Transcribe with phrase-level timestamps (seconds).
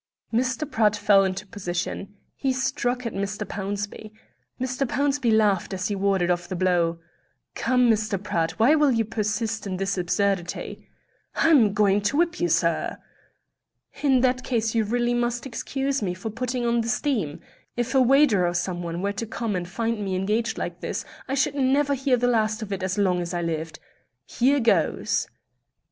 [0.33, 0.65] Mr.
[0.67, 2.15] Pratt fell into position.
[2.35, 3.45] He struck at Mr.
[3.45, 4.11] Pownceby.
[4.59, 4.87] Mr.
[4.87, 6.97] Pownceby laughed as he warded off the blow.
[7.53, 8.17] "Come, Mr.
[8.17, 10.89] Pratt, why will you persist in this absurdity?"
[11.35, 12.97] "I'm going to whip you, sir."
[14.01, 17.39] "In that case you really must excuse me for putting on the steam.
[17.77, 21.35] If a waiter or someone were to come and find me engaged like this, I
[21.35, 23.77] should never hear the last of it as long as I lived.
[24.25, 25.27] Here goes!"